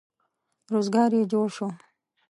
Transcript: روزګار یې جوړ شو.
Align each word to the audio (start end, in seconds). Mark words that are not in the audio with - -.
روزګار 0.73 1.11
یې 1.17 1.23
جوړ 1.31 1.47
شو. 1.55 1.67